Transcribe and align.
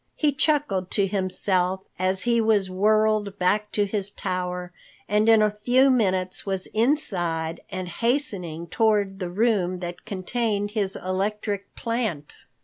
He 0.15 0.31
chuckled 0.33 0.89
to 0.97 1.05
himself 1.05 1.81
as 1.99 2.23
he 2.23 2.41
was 2.41 2.71
whirled 2.71 3.37
back 3.37 3.71
to 3.73 3.85
his 3.85 4.09
tower, 4.09 4.71
and 5.07 5.29
in 5.29 5.43
a 5.43 5.51
few 5.61 5.91
moments 5.91 6.43
was 6.43 6.65
inside 6.73 7.59
and 7.69 7.87
hastening 7.87 8.65
toward 8.65 9.19
the 9.19 9.29
room 9.29 9.77
that 9.81 10.03
contained 10.03 10.71
his 10.71 10.95
electric 10.95 11.75
plant. 11.75 12.33